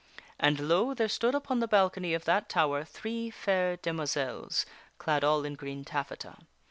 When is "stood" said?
1.07-1.35